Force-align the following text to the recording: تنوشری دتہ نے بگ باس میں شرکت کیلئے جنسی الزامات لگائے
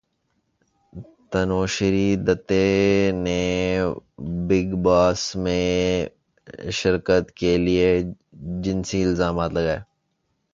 تنوشری 1.31 2.09
دتہ 2.25 2.63
نے 3.23 3.43
بگ 4.47 4.69
باس 4.83 5.21
میں 5.43 6.05
شرکت 6.79 7.31
کیلئے 7.37 7.87
جنسی 8.63 8.99
الزامات 9.03 9.51
لگائے 9.53 9.79